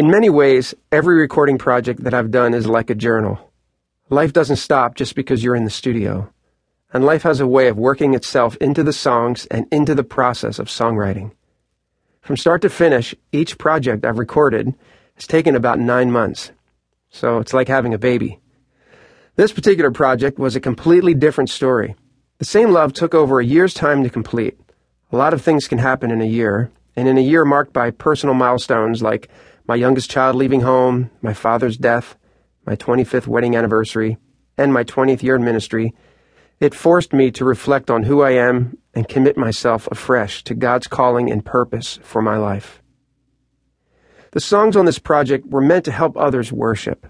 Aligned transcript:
In 0.00 0.10
many 0.10 0.30
ways, 0.30 0.74
every 0.90 1.16
recording 1.16 1.58
project 1.58 2.04
that 2.04 2.14
I've 2.14 2.30
done 2.30 2.54
is 2.54 2.66
like 2.66 2.88
a 2.88 2.94
journal. 2.94 3.52
Life 4.08 4.32
doesn't 4.32 4.56
stop 4.56 4.94
just 4.94 5.14
because 5.14 5.44
you're 5.44 5.54
in 5.54 5.64
the 5.64 5.70
studio. 5.70 6.32
And 6.90 7.04
life 7.04 7.22
has 7.24 7.38
a 7.38 7.46
way 7.46 7.68
of 7.68 7.76
working 7.76 8.14
itself 8.14 8.56
into 8.62 8.82
the 8.82 8.94
songs 8.94 9.44
and 9.50 9.66
into 9.70 9.94
the 9.94 10.02
process 10.02 10.58
of 10.58 10.68
songwriting. 10.68 11.32
From 12.22 12.38
start 12.38 12.62
to 12.62 12.70
finish, 12.70 13.14
each 13.30 13.58
project 13.58 14.06
I've 14.06 14.18
recorded 14.18 14.74
has 15.16 15.26
taken 15.26 15.54
about 15.54 15.78
nine 15.78 16.10
months. 16.10 16.50
So 17.10 17.36
it's 17.36 17.52
like 17.52 17.68
having 17.68 17.92
a 17.92 17.98
baby. 17.98 18.40
This 19.36 19.52
particular 19.52 19.90
project 19.90 20.38
was 20.38 20.56
a 20.56 20.60
completely 20.60 21.12
different 21.12 21.50
story. 21.50 21.94
The 22.38 22.46
same 22.46 22.70
love 22.70 22.94
took 22.94 23.14
over 23.14 23.38
a 23.38 23.44
year's 23.44 23.74
time 23.74 24.02
to 24.04 24.08
complete. 24.08 24.58
A 25.12 25.18
lot 25.18 25.34
of 25.34 25.42
things 25.42 25.68
can 25.68 25.76
happen 25.76 26.10
in 26.10 26.22
a 26.22 26.24
year, 26.24 26.70
and 26.96 27.06
in 27.06 27.18
a 27.18 27.20
year 27.20 27.44
marked 27.44 27.74
by 27.74 27.90
personal 27.90 28.34
milestones 28.34 29.02
like 29.02 29.28
my 29.70 29.76
youngest 29.76 30.10
child 30.10 30.34
leaving 30.34 30.62
home, 30.62 31.12
my 31.22 31.32
father's 31.32 31.76
death, 31.76 32.18
my 32.66 32.74
25th 32.74 33.28
wedding 33.28 33.54
anniversary, 33.54 34.18
and 34.58 34.72
my 34.72 34.82
20th 34.82 35.22
year 35.22 35.36
in 35.36 35.44
ministry, 35.44 35.94
it 36.58 36.74
forced 36.74 37.12
me 37.12 37.30
to 37.30 37.44
reflect 37.44 37.88
on 37.88 38.02
who 38.02 38.20
I 38.20 38.32
am 38.32 38.76
and 38.94 39.06
commit 39.06 39.36
myself 39.36 39.86
afresh 39.92 40.42
to 40.42 40.56
God's 40.56 40.88
calling 40.88 41.30
and 41.30 41.44
purpose 41.44 42.00
for 42.02 42.20
my 42.20 42.36
life. 42.36 42.82
The 44.32 44.40
songs 44.40 44.74
on 44.74 44.86
this 44.86 44.98
project 44.98 45.46
were 45.46 45.60
meant 45.60 45.84
to 45.84 45.92
help 45.92 46.16
others 46.16 46.52
worship. 46.52 47.06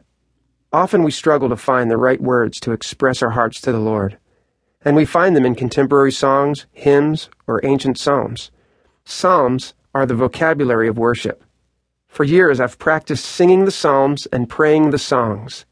Often 0.71 1.03
we 1.03 1.13
struggle 1.13 1.49
to 1.49 1.57
find 1.57 1.91
the 1.91 1.97
right 1.97 2.21
words 2.21 2.61
to 2.61 2.73
express 2.73 3.23
our 3.23 3.31
hearts 3.31 3.63
to 3.63 3.73
the 3.73 3.81
Lord, 3.81 4.19
and 4.83 4.95
we 4.95 5.07
find 5.07 5.35
them 5.35 5.47
in 5.47 5.55
contemporary 5.55 6.13
songs, 6.13 6.67
hymns, 6.73 7.31
or 7.47 7.65
ancient 7.65 7.97
psalms. 7.97 8.51
Psalms 9.07 9.73
are 9.95 10.05
the 10.05 10.15
vocabulary 10.15 10.89
of 10.89 10.99
worship. 10.99 11.43
For 12.11 12.25
years, 12.25 12.61
I've 12.61 12.79
practiced 12.79 13.25
singing 13.25 13.65
the 13.65 13.71
psalms 13.71 14.27
and 14.27 14.49
praying 14.49 14.91
the 14.91 14.99
songs. 14.99 15.65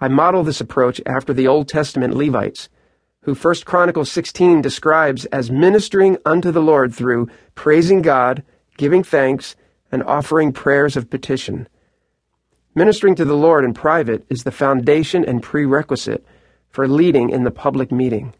I 0.00 0.08
model 0.08 0.42
this 0.42 0.62
approach 0.62 1.00
after 1.04 1.34
the 1.34 1.46
Old 1.46 1.68
Testament 1.68 2.14
Levites 2.14 2.70
who 3.24 3.34
1 3.34 3.54
Chronicles 3.64 4.12
16 4.12 4.60
describes 4.60 5.24
as 5.26 5.50
ministering 5.50 6.18
unto 6.26 6.50
the 6.52 6.60
Lord 6.60 6.94
through 6.94 7.28
praising 7.54 8.02
God, 8.02 8.42
giving 8.76 9.02
thanks, 9.02 9.56
and 9.90 10.02
offering 10.02 10.52
prayers 10.52 10.94
of 10.94 11.08
petition. 11.08 11.66
Ministering 12.74 13.14
to 13.14 13.24
the 13.24 13.36
Lord 13.36 13.64
in 13.64 13.72
private 13.72 14.26
is 14.28 14.44
the 14.44 14.50
foundation 14.50 15.24
and 15.24 15.42
prerequisite 15.42 16.24
for 16.68 16.86
leading 16.86 17.30
in 17.30 17.44
the 17.44 17.50
public 17.50 17.90
meeting. 17.90 18.34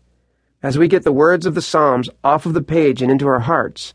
As 0.62 0.77
we 0.77 0.89
get 0.89 1.03
the 1.03 1.12
words 1.12 1.47
of 1.47 1.55
the 1.55 1.62
Psalms 1.62 2.11
off 2.23 2.45
of 2.45 2.53
the 2.53 2.62
page 2.62 3.01
and 3.01 3.11
into 3.11 3.27
our 3.27 3.41
hearts, 3.41 3.95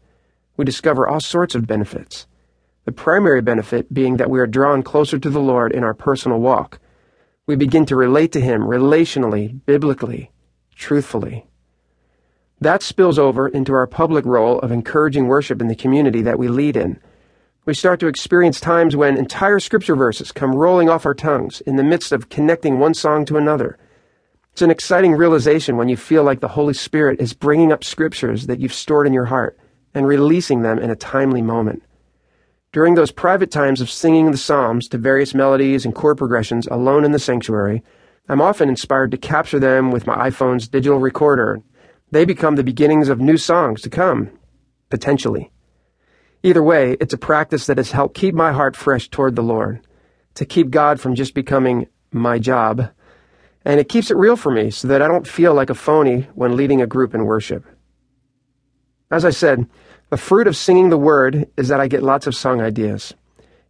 we 0.58 0.66
discover 0.66 1.08
all 1.08 1.20
sorts 1.20 1.54
of 1.54 1.68
benefits. 1.68 2.26
The 2.90 2.94
primary 2.94 3.42
benefit 3.44 3.94
being 3.94 4.18
that 4.18 4.32
we 4.32 4.40
are 4.40 4.48
drawn 4.48 4.82
closer 4.82 5.20
to 5.20 5.30
the 5.30 5.40
Lord 5.40 5.74
in 5.74 5.84
our 5.84 5.94
personal 5.94 6.40
walk. 6.40 6.80
We 7.46 7.56
begin 7.56 7.86
to 7.86 7.96
relate 7.96 8.32
to 8.32 8.42
Him 8.42 8.64
relationally, 8.64 9.64
biblically, 9.68 10.32
truthfully. 10.74 11.46
That 12.60 12.82
spills 12.82 13.20
over 13.20 13.48
into 13.48 13.74
our 13.74 13.86
public 13.86 14.26
role 14.26 14.58
of 14.62 14.72
encouraging 14.72 15.28
worship 15.28 15.62
in 15.62 15.68
the 15.68 15.76
community 15.76 16.24
that 16.24 16.40
we 16.40 16.48
lead 16.48 16.76
in. 16.76 17.00
We 17.64 17.76
start 17.76 18.00
to 18.00 18.08
experience 18.08 18.60
times 18.60 18.96
when 18.96 19.18
entire 19.18 19.60
scripture 19.60 19.96
verses 19.96 20.32
come 20.32 20.56
rolling 20.56 20.90
off 20.90 21.06
our 21.06 21.14
tongues 21.14 21.62
in 21.62 21.76
the 21.76 21.84
midst 21.84 22.12
of 22.12 22.30
connecting 22.30 22.80
one 22.80 22.96
song 22.96 23.24
to 23.26 23.38
another. 23.38 23.78
It's 24.54 24.64
an 24.64 24.72
exciting 24.72 25.12
realization 25.12 25.78
when 25.78 25.90
you 25.90 25.96
feel 25.96 26.24
like 26.24 26.40
the 26.40 26.48
Holy 26.48 26.74
Spirit 26.74 27.22
is 27.22 27.34
bringing 27.36 27.72
up 27.72 27.84
scriptures 27.84 28.48
that 28.48 28.60
you've 28.60 28.74
stored 28.74 29.06
in 29.06 29.14
your 29.14 29.26
heart 29.26 29.60
and 29.94 30.08
releasing 30.08 30.64
them 30.64 30.80
in 30.80 30.90
a 30.90 30.96
timely 30.96 31.44
moment. 31.44 31.84
During 32.72 32.94
those 32.94 33.12
private 33.12 33.50
times 33.50 33.82
of 33.82 33.90
singing 33.90 34.30
the 34.30 34.38
Psalms 34.38 34.88
to 34.90 35.00
various 35.00 35.34
melodies 35.34 35.86
and 35.86 35.96
chord 35.96 36.20
progressions 36.20 36.68
alone 36.68 37.04
in 37.04 37.12
the 37.12 37.18
sanctuary, 37.18 37.82
I'm 38.28 38.42
often 38.42 38.70
inspired 38.70 39.10
to 39.10 39.18
capture 39.18 39.58
them 39.58 39.90
with 39.90 40.06
my 40.06 40.30
iPhone's 40.30 40.68
digital 40.68 41.00
recorder. 41.00 41.64
They 42.12 42.26
become 42.26 42.58
the 42.58 42.64
beginnings 42.64 43.10
of 43.10 43.20
new 43.20 43.38
songs 43.38 43.82
to 43.82 43.90
come, 43.90 44.30
potentially. 44.92 45.52
Either 46.44 46.62
way, 46.62 46.96
it's 47.02 47.14
a 47.14 47.18
practice 47.18 47.66
that 47.66 47.78
has 47.78 47.90
helped 47.90 48.16
keep 48.16 48.36
my 48.36 48.52
heart 48.52 48.76
fresh 48.76 49.10
toward 49.10 49.36
the 49.36 49.42
Lord, 49.42 49.82
to 50.36 50.46
keep 50.46 50.70
God 50.70 51.00
from 51.00 51.16
just 51.16 51.34
becoming 51.34 51.88
my 52.12 52.38
job. 52.38 52.92
And 53.66 53.80
it 53.80 53.90
keeps 53.90 54.12
it 54.12 54.18
real 54.18 54.36
for 54.36 54.52
me 54.52 54.70
so 54.70 54.88
that 54.90 55.02
I 55.02 55.08
don't 55.08 55.28
feel 55.28 55.56
like 55.56 55.72
a 55.72 55.76
phony 55.76 56.28
when 56.36 56.56
leading 56.56 56.84
a 56.84 56.88
group 56.88 57.16
in 57.16 57.26
worship. 57.26 57.66
As 59.12 59.26
I 59.26 59.32
said, 59.32 59.68
the 60.12 60.18
fruit 60.18 60.46
of 60.46 60.56
singing 60.56 60.90
the 60.90 60.98
word 60.98 61.50
is 61.58 61.68
that 61.70 61.80
I 61.80 61.88
get 61.88 62.04
lots 62.04 62.28
of 62.28 62.36
song 62.36 62.62
ideas. 62.62 63.16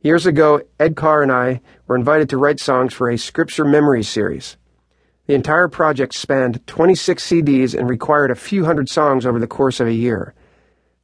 Years 0.02 0.26
ago, 0.26 0.62
Ed 0.80 0.98
Kerr 0.98 1.24
and 1.24 1.32
I 1.32 1.62
were 1.88 1.96
invited 1.96 2.30
to 2.30 2.38
write 2.38 2.60
songs 2.60 2.94
for 2.94 3.10
a 3.10 3.18
scripture 3.18 3.64
memory 3.64 4.04
series. 4.04 4.58
The 5.28 5.36
entire 5.36 5.70
project 5.70 6.14
spanned 6.14 6.66
26 6.68 7.26
CDs 7.26 7.78
and 7.78 7.90
required 7.90 8.32
a 8.32 8.36
few 8.36 8.66
hundred 8.66 8.90
songs 8.90 9.26
over 9.26 9.40
the 9.40 9.48
course 9.48 9.80
of 9.80 9.88
a 9.88 9.94
year. 9.94 10.34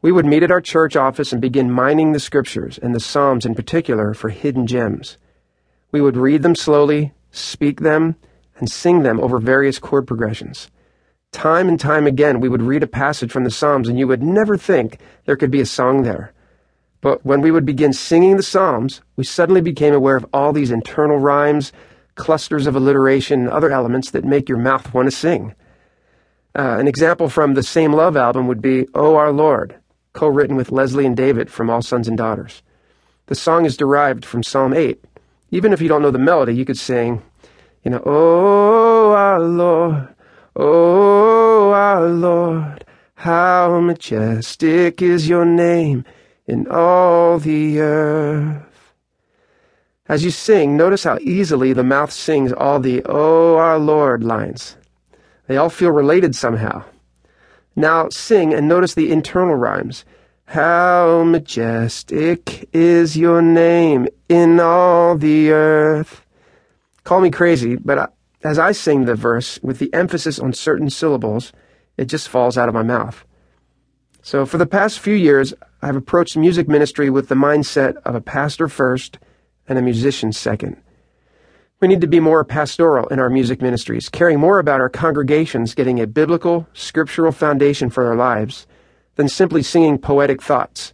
We 0.01 0.11
would 0.11 0.25
meet 0.25 0.43
at 0.43 0.51
our 0.51 0.61
church 0.61 0.97
office 0.97 1.31
and 1.31 1.41
begin 1.41 1.71
mining 1.71 2.11
the 2.11 2.19
scriptures, 2.19 2.77
and 2.77 2.93
the 2.93 2.99
Psalms 2.99 3.45
in 3.45 3.55
particular, 3.55 4.13
for 4.13 4.29
hidden 4.29 4.67
gems. 4.67 5.17
We 5.91 6.01
would 6.01 6.17
read 6.17 6.41
them 6.41 6.55
slowly, 6.55 7.13
speak 7.31 7.79
them, 7.79 8.15
and 8.57 8.69
sing 8.69 9.03
them 9.03 9.19
over 9.21 9.39
various 9.39 9.79
chord 9.79 10.07
progressions. 10.07 10.69
Time 11.35 11.67
and 11.67 11.77
time 11.77 12.07
again, 12.07 12.39
we 12.39 12.47
would 12.47 12.61
read 12.61 12.81
a 12.81 12.87
passage 12.87 13.29
from 13.29 13.43
the 13.43 13.51
Psalms, 13.51 13.89
and 13.89 13.99
you 13.99 14.07
would 14.07 14.23
never 14.23 14.55
think 14.55 14.99
there 15.25 15.35
could 15.35 15.51
be 15.51 15.59
a 15.59 15.65
song 15.65 16.03
there. 16.03 16.31
But 17.01 17.25
when 17.25 17.41
we 17.41 17.51
would 17.51 17.65
begin 17.65 17.91
singing 17.91 18.37
the 18.37 18.41
Psalms, 18.41 19.01
we 19.17 19.25
suddenly 19.25 19.59
became 19.59 19.93
aware 19.93 20.15
of 20.15 20.25
all 20.31 20.53
these 20.53 20.71
internal 20.71 21.17
rhymes, 21.17 21.73
clusters 22.15 22.67
of 22.67 22.75
alliteration, 22.77 23.41
and 23.41 23.49
other 23.49 23.69
elements 23.69 24.11
that 24.11 24.23
make 24.23 24.47
your 24.47 24.57
mouth 24.57 24.93
want 24.93 25.11
to 25.11 25.15
sing. 25.15 25.53
Uh, 26.57 26.77
an 26.79 26.87
example 26.87 27.27
from 27.27 27.53
the 27.53 27.63
Same 27.63 27.91
Love 27.91 28.15
album 28.15 28.47
would 28.47 28.61
be 28.61 28.87
Oh 28.93 29.17
Our 29.17 29.33
Lord, 29.33 29.75
co 30.13 30.29
written 30.29 30.55
with 30.55 30.71
Leslie 30.71 31.05
and 31.05 31.17
David 31.17 31.51
from 31.51 31.69
All 31.69 31.81
Sons 31.81 32.07
and 32.07 32.17
Daughters. 32.17 32.63
The 33.25 33.35
song 33.35 33.65
is 33.65 33.75
derived 33.75 34.23
from 34.23 34.41
Psalm 34.41 34.73
8. 34.73 35.03
Even 35.51 35.73
if 35.73 35.81
you 35.81 35.89
don't 35.89 36.01
know 36.01 36.11
the 36.11 36.17
melody, 36.17 36.55
you 36.55 36.63
could 36.63 36.79
sing, 36.79 37.21
you 37.83 37.91
know, 37.91 38.01
Oh 38.05 39.11
our 39.11 39.41
Lord, 39.41 40.14
Oh 40.57 41.71
our 41.71 42.07
Lord, 42.07 42.85
how 43.15 43.81
majestic 43.81 45.01
is 45.01 45.27
your 45.27 45.43
name 45.43 46.05
in 46.47 46.65
all 46.67 47.39
the 47.39 47.81
earth. 47.81 48.93
As 50.07 50.23
you 50.23 50.31
sing, 50.31 50.77
notice 50.77 51.03
how 51.03 51.17
easily 51.19 51.73
the 51.73 51.83
mouth 51.83 52.11
sings 52.11 52.53
all 52.53 52.79
the 52.79 53.03
Oh 53.05 53.57
our 53.57 53.77
Lord 53.77 54.23
lines. 54.23 54.77
They 55.47 55.57
all 55.57 55.69
feel 55.69 55.91
related 55.91 56.35
somehow. 56.35 56.85
Now 57.75 58.07
sing 58.09 58.53
and 58.53 58.67
notice 58.67 58.93
the 58.93 59.11
internal 59.11 59.55
rhymes. 59.55 60.05
How 60.45 61.23
majestic 61.23 62.69
is 62.71 63.17
your 63.17 63.41
name 63.41 64.07
in 64.29 64.59
all 64.61 65.17
the 65.17 65.51
earth. 65.51 66.25
Call 67.03 67.19
me 67.19 67.29
crazy, 67.29 67.75
but 67.75 68.14
as 68.45 68.59
I 68.59 68.73
sing 68.73 69.05
the 69.05 69.15
verse 69.15 69.59
with 69.63 69.79
the 69.79 69.91
emphasis 69.93 70.37
on 70.37 70.53
certain 70.53 70.89
syllables, 70.89 71.51
it 71.97 72.05
just 72.05 72.29
falls 72.29 72.57
out 72.57 72.69
of 72.69 72.75
my 72.75 72.83
mouth. 72.83 73.25
So 74.21 74.45
for 74.45 74.57
the 74.57 74.67
past 74.67 74.99
few 74.99 75.15
years, 75.15 75.53
I've 75.81 75.95
approached 75.95 76.37
music 76.37 76.67
ministry 76.67 77.09
with 77.09 77.27
the 77.27 77.35
mindset 77.35 77.95
of 78.05 78.13
a 78.13 78.21
pastor 78.21 78.67
first 78.67 79.17
and 79.67 79.79
a 79.79 79.81
musician 79.81 80.31
second. 80.31 80.77
We 81.81 81.87
need 81.87 82.01
to 82.01 82.07
be 82.07 82.19
more 82.19 82.43
pastoral 82.45 83.07
in 83.07 83.19
our 83.19 83.29
music 83.29 83.61
ministries, 83.61 84.09
caring 84.09 84.39
more 84.39 84.59
about 84.59 84.79
our 84.79 84.89
congregations 84.89 85.73
getting 85.73 85.99
a 85.99 86.07
biblical, 86.07 86.67
scriptural 86.73 87.31
foundation 87.31 87.89
for 87.89 88.03
their 88.03 88.15
lives 88.15 88.67
than 89.15 89.27
simply 89.27 89.63
singing 89.63 89.97
poetic 89.97 90.41
thoughts. 90.41 90.93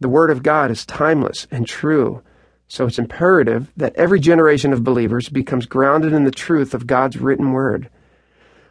The 0.00 0.08
Word 0.08 0.30
of 0.30 0.42
God 0.42 0.70
is 0.70 0.86
timeless 0.86 1.46
and 1.50 1.66
true, 1.66 2.22
so 2.68 2.86
it's 2.86 2.98
imperative 2.98 3.72
that 3.76 3.96
every 3.96 4.20
generation 4.20 4.72
of 4.72 4.84
believers 4.84 5.30
becomes 5.30 5.66
grounded 5.66 6.12
in 6.12 6.24
the 6.24 6.30
truth 6.30 6.74
of 6.74 6.86
God's 6.86 7.16
written 7.16 7.52
Word. 7.52 7.88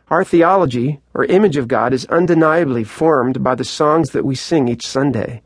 Our 0.09 0.23
theology, 0.23 1.01
or 1.13 1.25
image 1.25 1.57
of 1.57 1.67
God, 1.67 1.91
is 1.91 2.05
undeniably 2.05 2.83
formed 2.83 3.43
by 3.43 3.55
the 3.55 3.65
songs 3.65 4.11
that 4.11 4.23
we 4.23 4.35
sing 4.35 4.67
each 4.67 4.85
Sunday. 4.85 5.41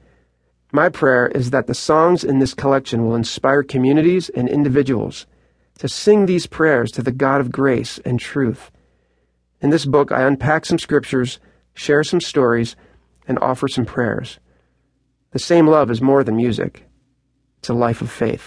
My 0.71 0.89
prayer 0.89 1.27
is 1.27 1.49
that 1.49 1.67
the 1.67 1.73
songs 1.73 2.23
in 2.23 2.39
this 2.39 2.53
collection 2.53 3.05
will 3.05 3.15
inspire 3.15 3.63
communities 3.63 4.29
and 4.29 4.47
individuals 4.47 5.25
to 5.79 5.89
sing 5.89 6.25
these 6.25 6.45
prayers 6.45 6.91
to 6.91 7.01
the 7.01 7.11
God 7.11 7.41
of 7.41 7.51
grace 7.51 7.99
and 8.05 8.19
truth. 8.19 8.69
In 9.61 9.71
this 9.71 9.85
book, 9.85 10.11
I 10.11 10.21
unpack 10.23 10.65
some 10.65 10.77
scriptures, 10.77 11.39
share 11.73 12.03
some 12.03 12.21
stories, 12.21 12.75
and 13.27 13.39
offer 13.39 13.67
some 13.67 13.85
prayers. 13.85 14.39
The 15.31 15.39
same 15.39 15.67
love 15.67 15.89
is 15.89 16.01
more 16.01 16.23
than 16.23 16.35
music, 16.35 16.83
it's 17.61 17.69
a 17.69 17.75
life 17.75 18.01
of 18.01 18.09
faith. 18.09 18.41